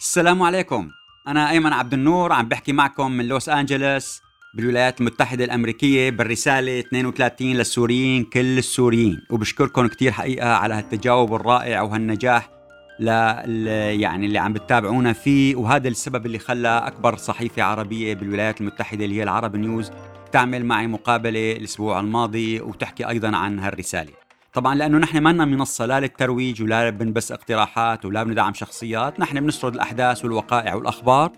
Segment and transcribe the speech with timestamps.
[0.00, 0.90] السلام عليكم.
[1.28, 4.20] أنا أيمن عبد النور عم بحكي معكم من لوس أنجلوس
[4.54, 9.20] بالولايات المتحدة الأمريكية بالرسالة 32 للسوريين كل السوريين.
[9.30, 12.50] وبشكركم كتير حقيقة على هالتجاوب الرائع وهالنجاح
[13.00, 13.08] ل
[14.00, 15.56] يعني اللي عم بتتابعونا فيه.
[15.56, 19.90] وهذا السبب اللي خلى أكبر صحيفة عربية بالولايات المتحدة اللي هي العرب نيوز
[20.32, 24.23] تعمل معي مقابلة الأسبوع الماضي وتحكي أيضا عن هالرسالة.
[24.54, 29.74] طبعا لأنه نحن ما منصة لا للترويج ولا بنبث اقتراحات ولا بندعم شخصيات، نحن بنسرد
[29.74, 31.32] الأحداث والوقائع والأخبار.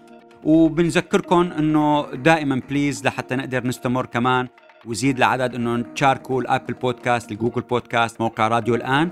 [0.45, 4.49] وبنذكركم إنه دائما please لحتى نقدر نستمر كمان
[4.87, 9.11] وزيد العدد إنه تشاركوا ال Apple Podcast، ال Google Podcast، موقع راديو الآن.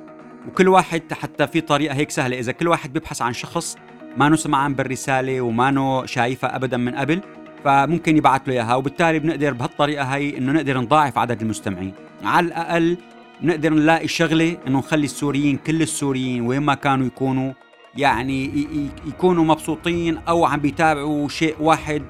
[0.49, 3.77] وكل واحد حتى في طريقة هيك سهلة إذا كل واحد بيبحث عن شخص
[4.17, 7.21] ما سمعان بالرسالة وما شايفها ابدا من قبل
[7.65, 8.75] فممكن يبعث له إياها.
[8.75, 11.93] وبالتالي بنقدر بهالطريقة هي إنه نقدر نضاعف عدد المستمعين.
[12.25, 12.97] على الأقل
[13.43, 17.53] نقدر نلاقي شغلة إنه نخلي السوريين كل السوريين وين ما كانوا يكونوا
[17.97, 18.67] يعني
[19.07, 22.03] يكونوا مبسوطين أو عم بيتابعوا شيء واحد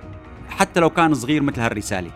[0.48, 2.10] حتى لو كان صغير مثل هالرسالة.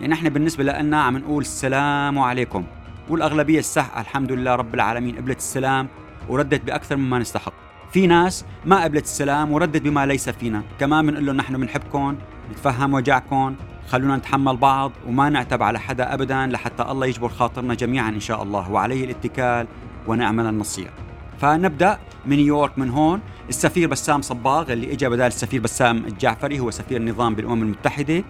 [0.00, 2.64] يعني إحنا بالنسبة لنا عم نقول السلام عليكم.
[3.08, 5.88] والأغلبية الصح الحمد لله رب العالمين قبلت السلام
[6.28, 7.52] وردت بأكثر مما نستحق.
[7.92, 10.62] في ناس ما قبلت السلام وردت بما ليس فينا.
[10.80, 12.16] كمان بنقول لهم نحن بنحبكم
[12.50, 13.54] نتفهم وجعكم.
[13.88, 18.42] خلونا نتحمل بعض وما نعتب على حدا ابدا لحتى الله يجبر خاطرنا جميعا إن شاء
[18.42, 18.70] الله.
[18.70, 19.66] وعليه الاتكال
[20.06, 20.90] ونعمل النصير.
[21.38, 23.20] فنبدأ من نيويورك من هون.
[23.48, 28.24] السفير بسام صباغ اللي اجى بدال السفير بشار الجعفري هو سفير النظام بالأمم المتحدة.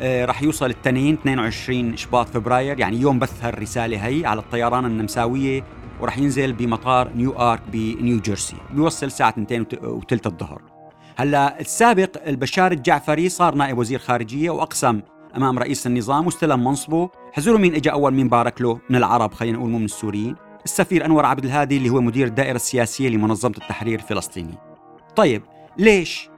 [0.00, 5.64] آه رح يوصل الاثنين 22 شباط فبراير يعني يوم بث هالرسالة هي على الطيران النمساوية
[6.00, 8.56] ورح ينزل بمطار نيويورك بنيو جيرسي.
[8.74, 10.77] بيوصل الساعة 2 وثلث الظهر.
[11.20, 15.00] هلا السابق بشار الجعفري صار نائب وزير خارجية وأقسم
[15.36, 17.10] أمام رئيس النظام واستلم منصبه.
[17.32, 20.36] حزروا مين اجى أول مين بارك له من العرب خلينا نقول مو من السوريين.
[20.64, 24.54] السفير أنور عبد الهادي اللي هو مدير الدائرة السياسية لمنظمة التحرير الفلسطيني.
[25.16, 25.42] طيب
[25.78, 26.28] ليش؟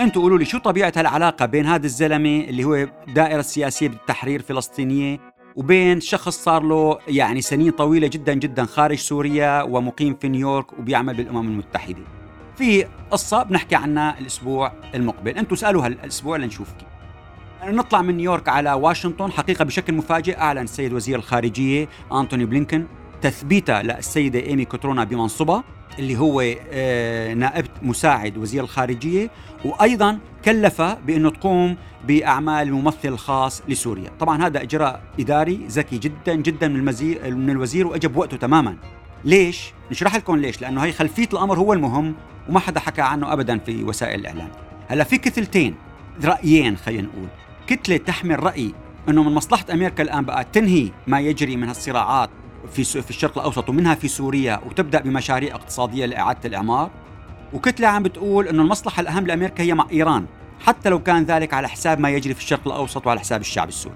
[0.00, 5.20] أنتوا قولوا لي شو طبيعة هالعلاقة بين هذا الزلمة اللي هو دائرة السياسية بالتحرير الفلسطينية
[5.56, 11.14] وبين شخص صار له يعني سنين طويلة جدا جدا خارج سوريا ومقيم في نيويورك وبيعمل
[11.16, 12.13] بالأمم المتحدة؟
[12.56, 15.30] في قصة بنحكي عنها الأسبوع المقبل.
[15.30, 16.88] أنتم اسألوا هالأسبوع لنشوف كيف.
[17.74, 22.86] نطلع من نيويورك على واشنطن حقيقة بشكل مفاجئ أعلن السيد وزير الخارجية أنتوني بلينكن
[23.22, 25.64] تثبيته للسيدة إيمي كوترونا بمنصبها
[25.98, 26.42] اللي هو
[26.72, 29.30] آه، نائب مساعد وزير الخارجية
[29.64, 31.76] وأيضا كلفها بأنه تقوم
[32.06, 34.10] بأعمال الممثل الخاص لسوريا.
[34.20, 36.84] طبعا هذا إجراء إداري ذكي جدا جدا من,
[37.24, 38.76] من الوزير وأجى بوقته تماما.
[39.24, 42.14] ليش؟ نشرح لكم ليش لأنه هي خلفية الأمر هو المهم
[42.48, 44.48] وما حدا حكى عنه ابدا في وسائل الإعلام.
[44.88, 45.74] هلأ في كتلتين
[46.24, 47.28] رأيين خلينا نقول.
[47.66, 48.74] كتلة تحمل رأي
[49.08, 52.30] إنه من مصلحة أمريكا الآن بقى تنهي ما يجري من هالصراعات
[52.72, 56.90] في في الشرق الأوسط ومنها في سوريا وتبدأ بمشاريع اقتصادية لإعادة الإعمار.
[57.52, 60.26] وكتلة عم بتقول إنه المصلحة الأهم لأمريكا هي مع إيران
[60.60, 63.94] حتى لو كان ذلك على حساب ما يجري في الشرق الأوسط وعلى حساب الشعب السوري.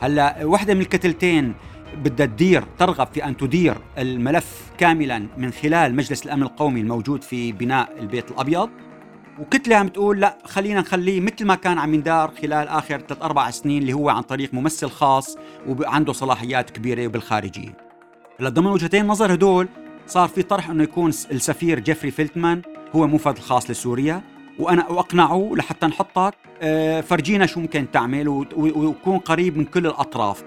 [0.00, 1.54] هلأ وحده من الكتلتين
[1.96, 7.52] بدها تدير ترغب في أن تدير الملف كاملا من خلال مجلس الأمن القومي الموجود في
[7.52, 8.70] بناء البيت الأبيض.
[9.38, 13.50] وكتلة عم تقول لا خلينا نخليه مثل ما كان عم يندار خلال آخر ثلاث أربع
[13.50, 15.36] سنين اللي هو عن طريق ممثل خاص
[15.68, 17.76] وعنده صلاحيات كبيرة بالخارجية.
[18.40, 19.68] هلا ضمن وجهتين نظر هدول
[20.06, 22.62] صار في طرح إنه يكون السفير جيفري فيلتمان
[22.92, 24.22] هو موفد الخاص لسوريا.
[24.58, 30.44] وأنه وأقنعه لحتى نحطك آه، فرجينا شو ممكن تعمل ويكون قريب من كل الأطراف.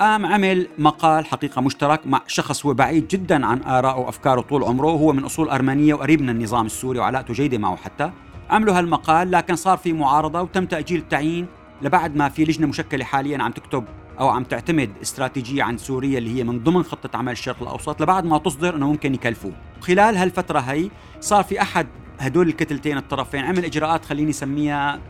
[0.00, 4.88] قام عمل مقال حقيقة مشترك مع شخص هو بعيد جدا عن آرائه وأفكاره طول عمره.
[4.88, 8.10] هو من أصول أرمنية وقريب من النظام السوري وعلاقته جيدة معه حتى.
[8.50, 11.46] عملوا هالمقال لكن صار في معارضة وتم تأجيل التعيين
[11.82, 13.84] لبعد ما في لجنة مشكلة حاليا عم تكتب
[14.20, 18.24] أو عم تعتمد استراتيجية عن سوريا اللي هي من ضمن خطة عمل الشرق الأوسط لبعد
[18.24, 19.52] ما تصدر أنه ممكن يكلفوه.
[19.80, 20.90] خلال هالفترة هي
[21.20, 21.86] صار في أحد
[22.18, 25.00] هدول الكتلتين الطرفين عمل إجراءات خليني أسميها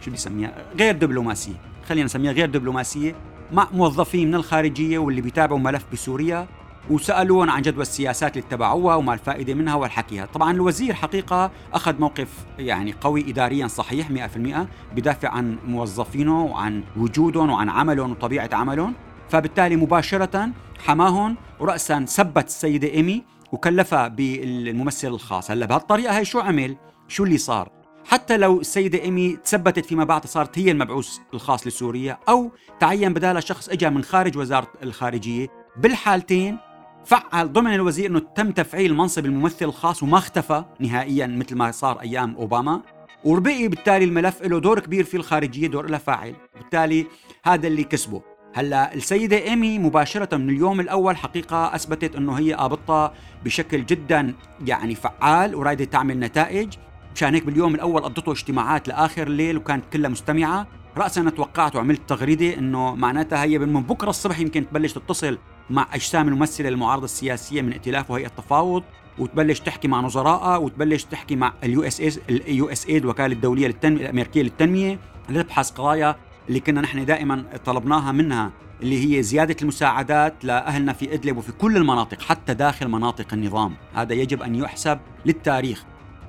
[0.00, 1.60] شو بدي غير دبلوماسية.
[1.88, 3.14] خلينا نسميها غير دبلوماسية.
[3.52, 6.46] مع موظفين من الخارجية واللي بيتابعوا ملف بسوريا
[6.90, 10.26] وسألون عن جدوى السياسات اللي اتبعوها وما الفائدة منها والحكيها.
[10.26, 17.50] طبعا الوزير حقيقة أخذ موقف يعني قوي إداريا صحيح 100% بدافع عن موظفينه وعن وجودهم
[17.50, 18.94] وعن عملهم وطبيعة عملهم.
[19.28, 20.50] فبالتالي مباشرة
[20.84, 25.50] حماهم ورأسا ثبت السيدة إيمي وكلفها بالممثل الخاص.
[25.50, 26.76] هلا بهالطريقة هي شو عمل؟
[27.08, 32.18] شو اللي صار؟ حتى لو السيدة إيمي تثبتت فيما بعد صارت هي المبعوث الخاص لسوريا
[32.28, 35.48] أو تعين بدالها شخص إجا من خارج وزارة الخارجية.
[35.76, 36.58] بالحالتين
[37.04, 42.00] فعل ضمن الوزير إنه تم تفعيل منصب الممثل الخاص وما اختفى نهائيا مثل ما صار
[42.00, 42.82] أيام أوباما.
[43.24, 46.34] وربقي بالتالي الملف له دور كبير في الخارجية دور لها فاعل.
[46.54, 47.06] بالتالي
[47.44, 48.22] هذا اللي كسبه.
[48.54, 53.12] هلأ السيدة إيمي مباشرة من اليوم الأول حقيقة أثبتت أنه هي قابضة
[53.44, 54.34] بشكل جدا
[54.66, 56.74] يعني فعال ورايدة تعمل نتائج.
[57.14, 60.66] مشان هيك باليوم الأول قضيته اجتماعات لآخر الليل وكانت كلها مستمعة.
[60.96, 65.38] راسا أنا توقعت وعملت تغريدة إنه معناتها هي من بكرة الصبح يمكن تبلش تتصل
[65.70, 68.82] مع أجسام الممثلة للمعارضه السياسية من ائتلاف وهيئة التفاوض
[69.18, 74.42] وتبلش تحكي مع نظرائها وتبلش تحكي مع ال US ال USAID الوكاله الدولية للتنمية الأمريكية
[74.42, 74.98] للتنمية.
[75.28, 76.16] لتبحث قضايا
[76.48, 78.50] اللي كنا نحن دائما طلبناها منها
[78.82, 83.74] اللي هي زيادة المساعدات لأهلنا في إدلب وفي كل المناطق حتى داخل مناطق النظام.
[83.94, 85.84] هذا يجب أن يحسب للتاريخ.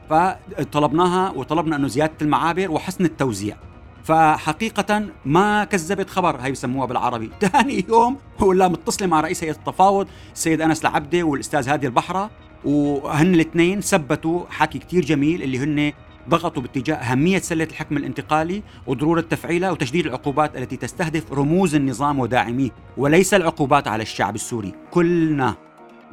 [0.09, 3.57] فطلبناها وطلبنا أنه زيادة المعابر وحسن التوزيع.
[4.03, 7.31] فحقيقة ما كذبت خبر هي بسموها بالعربي.
[7.41, 12.29] ثاني يوم ولا هي متصلة مع رئيس هيئة التفاوض السيد أنس العبدة والأستاذ هادي البحرة
[12.65, 15.93] وهن الاثنين ثبتوا حكي كتير جميل اللي هن
[16.29, 22.69] ضغطوا باتجاه أهمية سلة الحكم الانتقالي وضرورة تفعيلها وتشديد العقوبات التي تستهدف رموز النظام وداعميه.
[22.97, 25.55] وليس العقوبات على الشعب السوري كلنا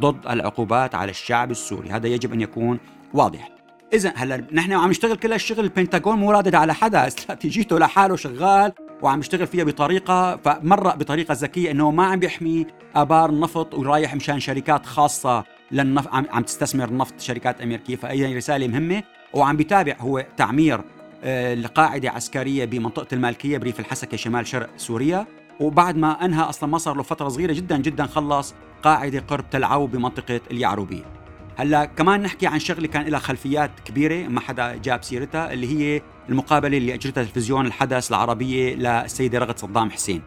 [0.00, 1.90] ضد العقوبات على الشعب السوري.
[1.90, 2.78] هذا يجب أن يكون
[3.14, 3.51] واضح.
[3.92, 7.06] اذا هلا نحن عم نشتغل كل هالشغل البنتاغون مو رادد على حدا.
[7.08, 8.72] استراتيجيته لحاله شغال
[9.02, 12.66] وعم يشتغل فيها بطريقة فمرق بطريقة ذكية إنه ما عم بيحمي
[12.96, 16.08] آبار النفط ورايح مشان شركات خاصة للنف...
[16.08, 17.96] عم, عم تستثمر النفط شركات أمريكية.
[17.96, 19.02] فاي رسالة مهمة
[19.34, 20.80] وعم بيتابع هو تعمير
[21.24, 25.26] آه، لقاعده عسكرية بمنطقة المالكية بريف الحسكة شمال شرق سوريا.
[25.60, 29.65] وبعد ما انهى أصلا ما صار له فتره صغيرة جدا جدا خلص قاعدة قرب تل
[29.65, 31.21] علو بمنطقة اليعروبية.
[31.56, 36.02] هلا كمان نحكي عن شغلة كان لها خلفيات كبيرة ما حدا جاب سيرتها اللي هي
[36.28, 40.22] المقابلة اللي أجرتها تلفزيون الحدث العربية للسيدة رغد صدام حسين.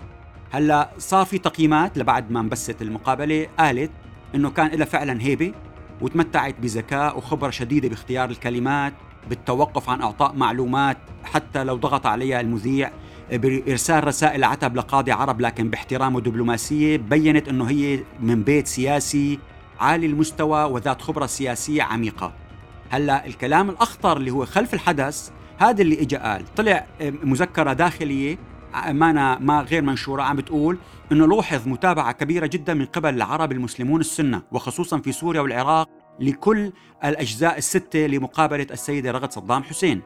[0.51, 3.91] هلا صار في تقييمات لبعد ما انبثت المقابلة قالت
[4.35, 5.53] إنه كان لها فعلا هيبة
[6.01, 8.93] وتمتعت بذكاء وخبرة شديدة باختيار الكلمات
[9.29, 12.91] بالتوقف عن إعطاء معلومات حتى لو ضغط عليها المذيع
[13.31, 19.39] بإرسال رسائل عتب لقاضي عرب لكن باحترام ودبلوماسية بينت إنه هي من بيت سياسي
[19.79, 22.33] عالي المستوى وذات خبرة سياسية عميقة.
[22.89, 26.55] هلا الكلام الأخطر اللي هو خلف الحدث هذا اللي اجى قال.
[26.55, 28.37] طلع مذكرة داخلية
[28.89, 30.77] ما ما غير منشورة عم بتقول
[31.11, 35.89] إنه لوحظ متابعة كبيرة جدا من قبل العرب المسلمون السنة وخصوصا في سوريا والعراق
[36.19, 36.71] لكل
[37.05, 40.01] الأجزاء الستة لمقابلة السيدة رغد صدام حسين.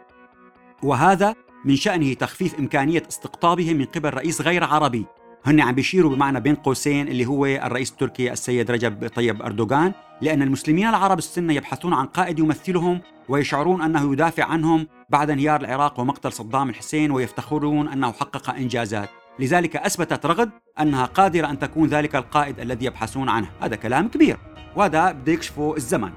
[0.83, 5.05] وهذا من شأنه تخفيف إمكانية استقطابهم من قبل رئيس غير عربي.
[5.45, 10.41] هن عم بيشيروا بمعنى بين قوسين اللي هو الرئيس التركي السيد رجب طيب أردوغان لأن
[10.41, 16.31] المسلمين العرب السنة يبحثون عن قائد يمثلهم ويشعرون أنه يدافع عنهم بعد انهيار العراق ومقتل
[16.31, 19.09] صدام الحسين ويفتخرون أنه حقق إنجازات.
[19.39, 20.49] لذلك أثبتت رغد
[20.79, 23.49] أنها قادرة أن تكون ذلك القائد الذي يبحثون عنه.
[23.61, 24.37] هذا كلام كبير.
[24.75, 26.11] وهذا بده يكشفه الزمن.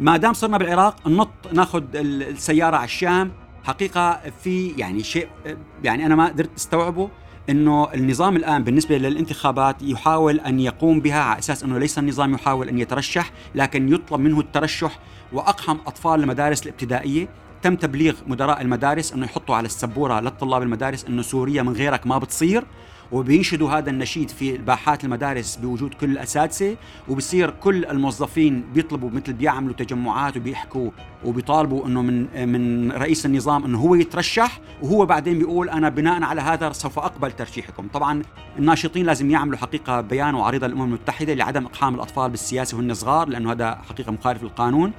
[0.00, 3.32] ما دام صرنا بالعراق نط ناخذ السيارة على الشام.
[3.64, 5.28] حقيقة في يعني شيء
[5.84, 7.10] يعني أنا ما قدرت أستوعبه.
[7.50, 12.68] إنه النظام الآن بالنسبة للانتخابات يحاول أن يقوم بها على أساس إنه ليس النظام يحاول
[12.68, 14.98] أن يترشح لكن يطلب منه الترشح
[15.32, 17.28] وأقحم أطفال المدارس الابتدائية.
[17.62, 22.18] تم تبليغ مدراء المدارس إنه يحطوا على السبورة للطلاب المدارس إنه سوريا من غيرك ما
[22.18, 22.64] بتصير.
[23.12, 26.76] وبينشدوا هذا النشيد في باحات المدارس بوجود كل الأساتذة
[27.08, 30.90] وبصير كل الموظفين بيطلبوا مثل بيعملوا تجمعات وبيحكوا
[31.24, 36.40] وبيطالبوا إنه من من رئيس النظام إنه هو يترشح وهو بعدين بيقول أنا بناء على
[36.40, 38.22] هذا سوف أقبل ترشيحكم، طبعا
[38.58, 43.52] الناشطين لازم يعملوا حقيقة بيان وعريضة للأمم المتحدة لعدم إقحام الأطفال بالسياسة وهن صغار لأنه
[43.52, 44.92] هذا حقيقة مخالف للقانون.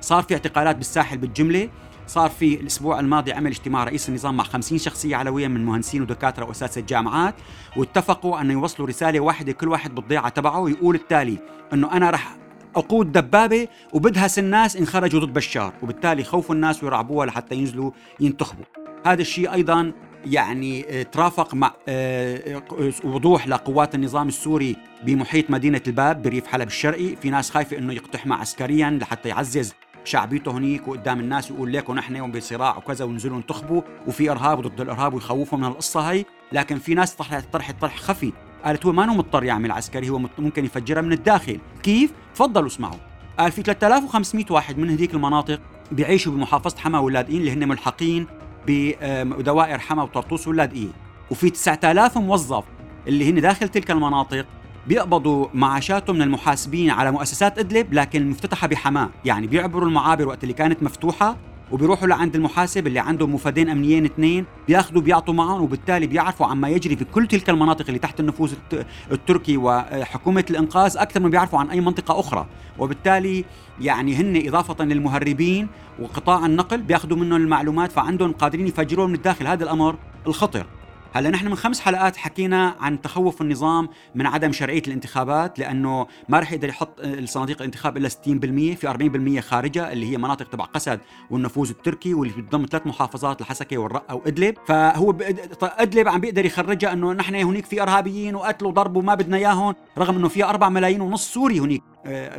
[0.00, 1.68] صار في اعتقالات بالساحل بالجملة
[2.06, 6.44] صار في الأسبوع الماضي عمل اجتماع رئيس النظام مع 50 شخصية علوية من مهندسين ودكاترة
[6.44, 7.34] وأساتذة جامعات
[7.76, 11.38] واتفقوا أن يوصلوا رسالة واحدة كل واحد بالضيعة تبعه ويقول التالي
[11.72, 12.36] إنه أنا رح
[12.76, 18.64] أقود دبابة وبدهس الناس ان خرجوا ضد بشار وبالتالي خوفوا الناس ويرعبوها لحتى ينزلوا ينتخبوا.
[19.06, 19.92] هذا الشيء أيضا
[20.26, 22.62] يعني ترافق مع آه،
[23.04, 27.16] وضوح لقوات النظام السوري بمحيط مدينة الباب بريف حلب الشرقي.
[27.16, 29.74] في ناس خايفة أنه يقتحم عسكريا لحتى يعزز
[30.06, 35.14] شعبيته هنيك وقدام الناس يقول ليكم نحن بصراع وكذا ونزلوا انتخبوا وفي إرهاب ضد الإرهاب
[35.14, 38.32] ويخوفوا من القصة هي لكن في ناس طرحت طرح طرح خفي.
[38.64, 41.58] قالت هو ما مضطر يعمل عسكري هو ممكن يفجرها من الداخل.
[41.82, 42.98] كيف؟ تفضلوا اسمعوا.
[43.38, 45.60] قال في 3500 واحد من هذيك المناطق
[45.92, 48.26] بيعيشوا بمحافظة حما واللاذقين اللي هن ملحقين
[48.66, 50.88] بدوائر حما وطرطوس واللاذقيه
[51.30, 52.64] وفي 9000 موظف
[53.06, 54.46] اللي هن داخل تلك المناطق
[54.88, 60.54] بيقبضوا معاشاتهم من المحاسبين على مؤسسات إدلب لكن مفتتحة بحماة، يعني بيعبروا المعابر وقت اللي
[60.54, 61.36] كانت مفتوحة
[61.72, 66.96] وبيروحوا لعند المحاسب اللي عنده مفادين أمنيين اثنين بيأخذوا بيعطوا معهم وبالتالي بيعرفوا عما يجري
[66.96, 68.52] في كل تلك المناطق اللي تحت النفوذ
[69.12, 72.46] التركي وحكومة الإنقاذ أكثر من بيعرفوا عن أي منطقة أخرى.
[72.78, 73.44] وبالتالي
[73.80, 75.68] يعني هن إضافة للمهربين
[76.00, 80.66] وقطاع النقل بيأخذوا منهم المعلومات فعندهم قادرين يفجرون من الداخل هذا الأمر الخطر.
[81.16, 86.38] هلا نحن من خمس حلقات حكينا عن تخوف النظام من عدم شرعية الانتخابات لأنه ما
[86.38, 88.12] رح يقدر يحط الصناديق الانتخاب إلا 60%
[88.76, 93.78] في 40% خارجها اللي هي مناطق تبع قسد والنفوذ التركي واللي بتضم ثلاث محافظات الحسكة
[93.78, 94.54] والرقة وإدلب.
[94.66, 95.14] فهو
[95.62, 100.16] إدلب عم بيقدر يخرجها إنه نحن هنيك في إرهابيين وقتلوا وضربوا ما بدنا إياهم رغم
[100.16, 102.38] إنه في 4 ملايين ونص سوري هنيك آه،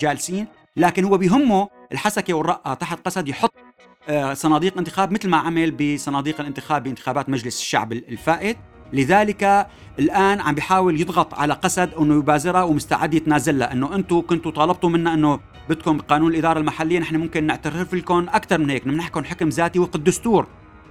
[0.00, 0.46] جالسين.
[0.76, 3.63] لكن هو بيهمه الحسكة والرقة تحت قسد يحط
[4.32, 8.56] صناديق انتخاب مثل ما عمل بصناديق الانتخاب بانتخابات مجلس الشعب الفائت.
[8.92, 9.66] لذلك
[9.98, 14.90] الآن عم بيحاول يضغط على قسد أنه يبازرها ومستعد يتنازل لها إنه أنتم كنتوا طالبتوا
[14.90, 19.48] منا إنه بدكم قانون الإدارة المحلية نحن ممكن نعترف لكم أكثر من هيك نحكم حكم
[19.48, 20.46] ذاتي وفق الدستور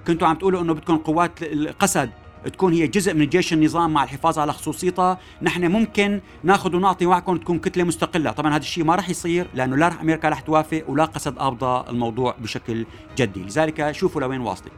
[0.08, 2.10] كنتوا عم تقولوا إنه بدكم قوات القسد.
[2.50, 7.38] تكون هي جزء من جيش النظام مع الحفاظ على خصوصيتها نحن ممكن ناخذ ونعطي معكم
[7.38, 8.32] تكون كتلة مستقلة.
[8.32, 12.36] طبعا هذا الشيء ما راح يصير لأنه لا أمريكا رح توافق ولا قصد قابضه الموضوع
[12.40, 12.86] بشكل
[13.18, 13.44] جدي.
[13.44, 14.72] لذلك شوفوا لوين واصلة.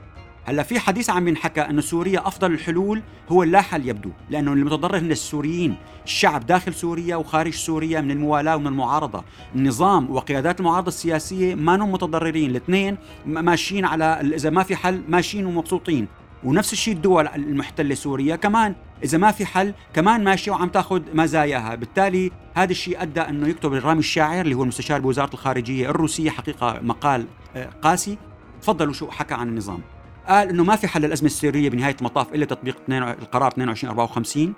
[0.47, 4.97] هلأ في حديث عم ينحكى انه سوريا أفضل الحلول هو اللا حل يبدو لأنه المتضرر
[4.97, 5.75] هن السوريين.
[6.05, 9.23] الشعب داخل سوريا وخارج سوريا من الموالاة ومن المعارضة.
[9.55, 12.49] النظام وقيادات المعارضة السياسية ما هم متضررين.
[12.49, 14.05] الاثنين ماشيين على
[14.35, 16.07] إذا ما في حل ماشيين ومبسوطين.
[16.45, 18.75] ونفس الشيء الدول المحتلة سوريا كمان.
[19.03, 21.75] إذا ما في حل كمان ماشيه وعم تاخذ مزاياها.
[21.75, 26.79] بالتالي هذا الشيء أدى أنه يكتب رامي الشاعر اللي هو المستشار بوزارة الخارجية الروسية حقيقة
[26.81, 27.25] مقال
[27.55, 28.17] آه، قاسي.
[28.61, 29.81] تفضلوا شو حكى عن النظام.
[30.27, 34.53] قال إنه ما في حل للأزمة السوريه بنهاية المطاف إلا تطبيق القرار 2254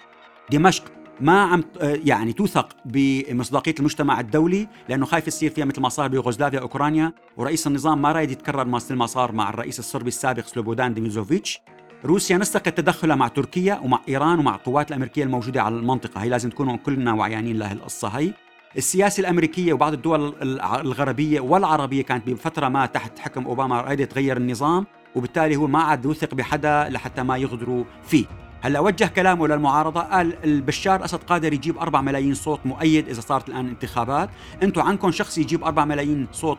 [0.52, 0.84] دمشق
[1.22, 6.08] ما عم آه، يعني توثق بمصداقية المجتمع الدولي لأنه خايف يصير فيها مثل ما صار
[6.08, 7.14] بيوغوسلافيا أوكرانيا.
[7.38, 11.62] ورئيس النظام ما رايد يتكرر مثل ما صار مع الرئيس الصربي السابق سلوبودان ديميزوفيتش
[12.06, 16.22] روسيا نسقت تدخلها مع تركيا ومع إيران ومع القوات الأمريكية الموجودة على المنطقة.
[16.22, 18.34] هي لازم تكونوا كلنا وعيانين لها القصة هي
[18.78, 24.86] السياسة الأمريكية وبعض الدول الغربية والعربية كانت بفترة ما تحت حكم أوباما رايده تغير النظام
[25.16, 28.26] وبالتالي هو ما عاد يوثق بحدا لحتى ما يغدروا فيه.
[28.68, 33.50] هلا وجه كلامه للمعارضة قال البشار أسد قادر يجيب 4 ملايين صوت مؤيد إذا صارت
[33.50, 34.30] الآن انتخابات.
[34.64, 36.58] أنتم عندكم شخص يجيب 4 ملايين صوت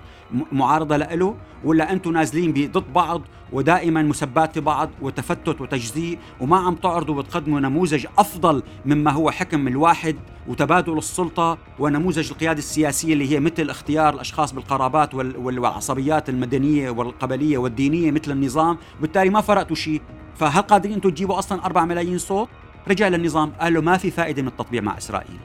[0.53, 1.35] معارضة له
[1.65, 3.23] ولا أنتم نازلين ضد بعض
[3.53, 10.17] ودائما مسبات بعض وتفتت وتجزيء وما عم تعرضوا وتقدموا نموذج أفضل مما هو حكم الواحد
[10.47, 18.11] وتبادل السلطة ونموذج القيادة السياسية اللي هي مثل اختيار الأشخاص بالقرابات والعصبيات المدنية والقبلية والدينية
[18.11, 18.79] مثل النظام.
[19.01, 20.03] بالتالي ما فرقتوا شيء.
[20.39, 22.49] فهل قادرين أنتم تجيبوا أصلا 4 ملايين صوت؟
[22.89, 25.39] رجع للنظام قال له ما في فائدة من التطبيع مع إسرائيل.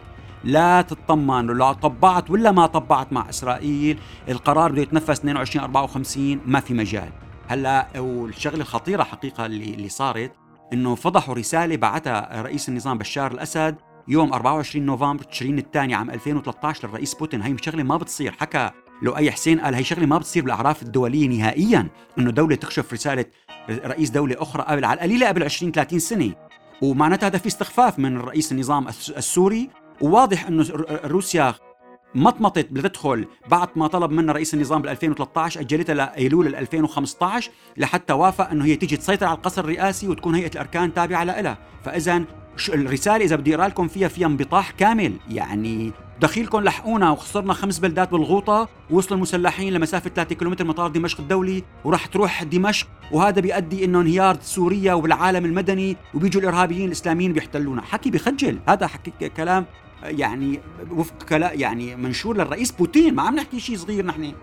[0.43, 3.99] لا تطمن لا طبعت ولا ما طبعت مع إسرائيل.
[4.29, 7.09] القرار بده يتنفذ 22 54 ما في مجال.
[7.47, 10.31] هلأ والشغلة الخطيرة حقيقة اللي اللي صارت
[10.73, 13.75] إنه فضحوا رسالة بعثها رئيس النظام بشار الأسد
[14.07, 18.31] يوم 24 نوفمبر تشرين الثاني عام 2013 للرئيس بوتين هي شغلة ما بتصير.
[18.31, 18.69] حكى
[19.01, 21.87] لو اي حسين قال هي شغلة ما بتصير بالأعراف الدولية نهائيا.
[22.19, 23.25] إنه دولة تكشف رسالة
[23.69, 26.31] رئيس دولة أخرى قبل على القليله قبل 20 30 سنة.
[26.81, 29.69] ومعناتها هذا في استخفاف من رئيس النظام السوري.
[30.01, 30.65] وواضح إنه
[31.05, 31.55] روسيا
[32.15, 38.13] مطمطت بدها تدخل بعد ما طلب منها رئيس النظام بال 2013 أجلتها لإيلول 2015 لحتى
[38.13, 41.57] وافق إنه هي تيجي تسيطر على القصر الرئاسي وتكون هيئة الأركان تابعة لها.
[41.83, 42.23] فاذا
[42.69, 45.13] الرسالة إذا بدي أقرأ لكم فيها فيها انبطاح كامل.
[45.29, 45.91] يعني
[46.21, 52.05] دخيلكم لحقونا وخسرنا خمس بلدات بالغوطة ووصلوا المسلحين لمسافة 3 كيلومتر مطار دمشق الدولي وراح
[52.05, 57.81] تروح دمشق وهذا بيؤدي إنه انهيار سوريا وبالعالم المدني وبيجوا الإرهابيين الإسلاميين بيحتلونا.
[57.81, 58.59] حكي بخجل.
[58.67, 59.65] هذا حكي كلام
[60.03, 60.59] يعني
[60.91, 63.15] وفق كلام يعني منشور للرئيس بوتين.
[63.15, 64.33] ما عم نحكي شيء صغير نحن.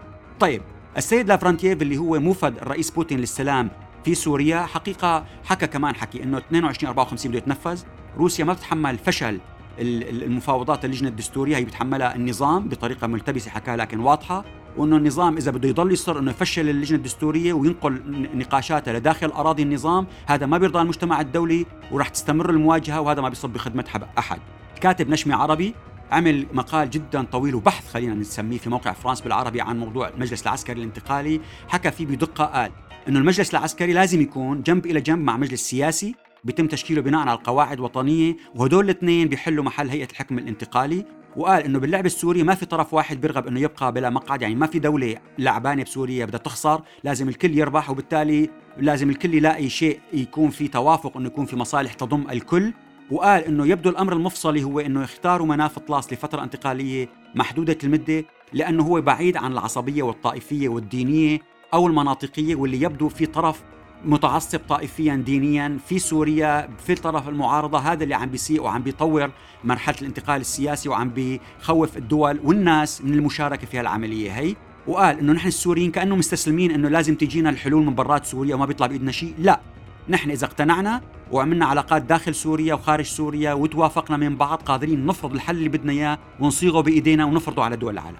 [0.40, 0.62] طيب
[0.96, 3.70] السيد لافرانتييف اللي هو موفد الرئيس بوتين للسلام
[4.04, 7.82] في سوريا حقيقة حكى كمان حكي إنه 22 54 بده يتنفذ.
[8.16, 9.40] روسيا ما بتتحمل فشل
[9.78, 14.44] المفاوضات اللجنة الدستورية هي بيتحملها النظام بطريقة ملتبسة حكاها لكن واضحة
[14.76, 18.02] وإنه النظام إذا بده يضل يصر إنه يفشل اللجنة الدستورية وينقل
[18.34, 23.50] نقاشاتها لداخل أراضي النظام هذا ما بيرضى المجتمع الدولي وراح تستمر المواجهة وهذا ما بيصب
[23.50, 24.40] بخدمة أحد.
[24.80, 25.74] كاتب نشمي عربي
[26.12, 30.78] عمل مقال جدا طويل وبحث خلينا نسميه في موقع فرانس بالعربي عن موضوع المجلس العسكري
[30.80, 32.70] الانتقالي حكى فيه بدقة قال
[33.08, 37.38] إنه المجلس العسكري لازم يكون جنب إلى جنب مع مجلس سياسي بيتم تشكيله بناء على
[37.44, 41.04] قواعد وطنيه وهدول الاثنين بيحلوا محل هيئه الحكم الانتقالي.
[41.36, 44.66] وقال إنه باللعب السوري ما في طرف واحد بيرغب إنه يبقى بلا مقعد يعني ما
[44.66, 50.50] في دولة لعبانة بسوريا بدها تخسر لازم الكل يربح وبالتالي لازم الكل يلاقي شيء يكون
[50.50, 52.72] في توافق إنه يكون في مصالح تضم الكل.
[53.10, 58.82] وقال إنه يبدو الأمر المفصلي هو إنه يختاروا مناف طلاس لفترة انتقالية محدودة المدة لأنه
[58.82, 61.38] هو بعيد عن العصبية والطائفية والدينية
[61.74, 63.62] أو المناطقية واللي يبدو في طرف
[64.04, 69.30] متعصب طائفيا دينيا في سوريا في طرف المعارضة هذا اللي عم بيسيء وعم بيطور
[69.64, 74.30] مرحلة الانتقال السياسي وعم بيخوف الدول والناس من المشاركة في هالعملية.
[74.30, 78.66] هي وقال إنه نحن السوريين كأنه مستسلمين إنه لازم تجينا الحلول من برات سوريا وما
[78.66, 79.34] بيطلع بإيدنا شيء.
[79.38, 79.60] لا
[80.08, 81.00] نحن إذا اقتنعنا
[81.32, 86.18] وعملنا علاقات داخل سوريا وخارج سوريا وتوافقنا من بعض قادرين نفرض الحل اللي بدنا إياه
[86.40, 88.18] ونصيغه بإيدينا ونفرضه على دول العالم.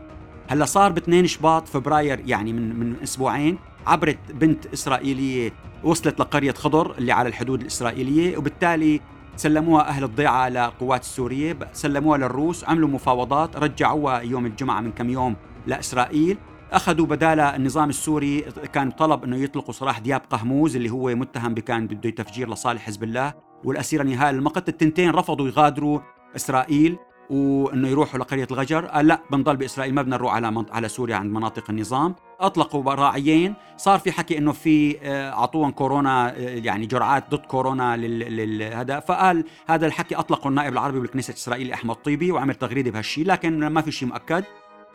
[0.48, 5.52] هلأ صار ب 2 شباط فبراير يعني من من أسبوعين عبرت بنت إسرائيلية
[5.84, 9.00] وصلت لقرية خضر اللي على الحدود الإسرائيلية وبالتالي
[9.36, 15.36] سلموها أهل الضيعة للقوات السورية سلموها للروس عملوا مفاوضات رجعوها يوم الجمعة من كم يوم
[15.66, 16.38] لإسرائيل.
[16.72, 18.40] أخذوا بدالها النظام السوري
[18.72, 23.02] كان طلب إنه يطلقوا صلاح دياب قهموز اللي هو متهم بكان بده تفجير لصالح حزب
[23.02, 23.34] الله.
[23.64, 26.00] والاسيره نهال المقت التنتين رفضوا يغادروا
[26.36, 26.96] إسرائيل.
[27.30, 28.86] وإنه يروحوا لقرية الغجر.
[28.86, 32.14] قال لا بنضل بإسرائيل ما بدنا نروح على على سوريا عند مناطق النظام.
[32.40, 37.96] أطلقوا راعيين صار في حكي إنه في آه، اعطوهم كورونا آه، يعني جرعات ضد كورونا
[37.96, 43.66] لهذا فقال هذا الحكي اطلقوا النائب العربي بالكنيسة الاسرائيلي أحمد طيبي وعمل تغريدة بهالشيء لكن
[43.66, 44.44] ما في شيء مؤكد.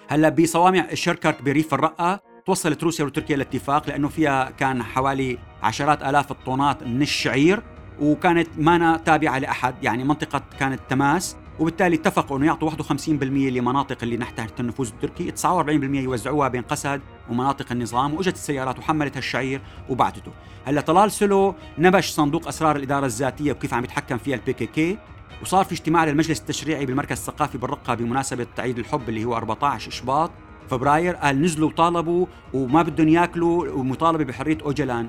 [0.07, 6.31] هلأ بصوامع شركراك بريف الرقة توصلت روسيا وتركيا لاتفاق لأنه فيها كان حوالي عشرات آلاف
[6.31, 7.63] الطونات من الشعير
[8.01, 9.83] وكانت مانا تابعة لأحد.
[9.83, 11.37] يعني منطقة كانت تماس.
[11.59, 17.71] وبالتالي اتفقوا إنه يعطوا 51% لمناطق اللي تحت النفوذ التركي 49% يوزعوها بين قسد ومناطق
[17.71, 20.31] النظام وإجت السيارات وحملت هالشعير وبعتته.
[20.65, 24.97] هلأ طلال سلو نبش صندوق أسرار الإدارة الذاتية وكيف عم يتحكم فيها ال PKK
[25.41, 30.31] وصار في اجتماع للمجلس التشريعي بالمركز الثقافي بالرقة بمناسبة عيد الحب اللي هو 14 إشباط.
[30.69, 35.07] فبراير قال نزلوا وطالبوا وما بدهم ياكلوا ومطالبة بحرية أوجلان.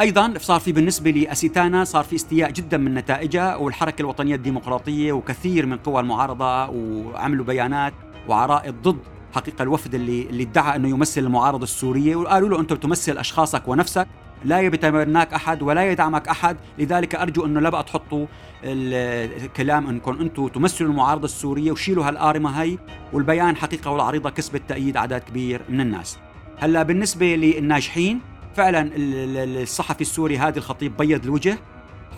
[0.00, 5.66] أيضا صار في بالنسبة لأسيتانا صار في استياء جدا من نتائجها والحركة الوطنية الديمقراطية وكثير
[5.66, 7.92] من قوى المعارضة وعملوا بيانات
[8.28, 8.98] وعرائض ضد
[9.34, 14.06] حقيقة الوفد اللي اللي ادعى إنه يمثل المعارضة السورية وقالوا له انت بتمثل أشخاصك ونفسك
[14.44, 18.26] لا يتبناك أحد ولا يدعمك أحد لذلك أرجو إنه لا بقى تحطوا
[18.64, 22.78] الكلام إنكم أنتم تمثلوا المعارضة السورية وشيلوا هالقارمه هي
[23.12, 26.18] والبيان حقيقة والعريضة كسبت تأييد اعداد كبير من الناس.
[26.58, 28.20] هلأ بالنسبة للناجحين
[28.56, 31.58] فعلا الصحفي السوري هادي الخطيب بيض الوجه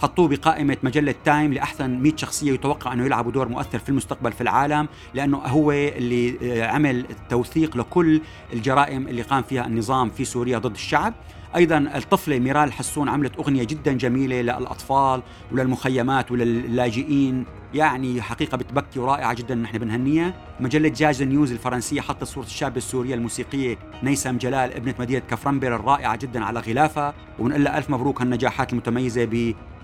[0.02, 4.40] حطوه بقائمة مجلة تايم لأحسن 100 شخصية يتوقع أنه يلعبوا دور مؤثر في المستقبل في
[4.40, 8.20] العالم لأنه هو اللي آه، عمل توثيق لكل
[8.52, 11.14] الجرائم اللي قام فيها النظام في سوريا ضد الشعب.
[11.56, 17.44] أيضا الطفلة ميرال حسون عملت أغنية جدا جميلة للأطفال وللمخيمات وللاجئين.
[17.74, 20.34] يعني حقيقة بتبكي ورائعة جدا نحن بنهنيها.
[20.60, 26.16] مجلة Jazz News الفرنسية حطت صورة الشابه السورية الموسيقية نيسم جلال ابنة مدينة كفرنبل الرائعة
[26.16, 27.14] جدا على غلافها.
[27.38, 29.24] وبنقول لها ألف مبروك هالنجاحات المتميزة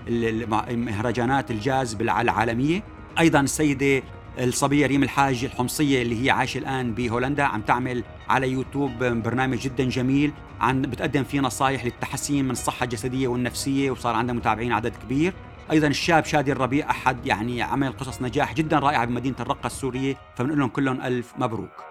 [0.07, 2.83] بمهرجانات الجاز العالميه
[3.19, 4.03] أيضا السيدة
[4.39, 9.83] الصبية ريم الحاج الحمصية اللي هي عايشة الآن بهولندا عم تعمل على يوتيوب برنامج جدا
[9.83, 10.31] جميل.
[10.61, 15.33] عن بتقدم فيه نصائح للتحسين من الصحة الجسدية والنفسية وصار عندها متابعين عدد كبير.
[15.71, 20.15] أيضا الشاب شادي الربيع أحد يعني عمل قصص نجاح جدا رائعة بمدينة الرقة السورية.
[20.35, 21.90] فبنقول لهم كلهم ألف مبروك.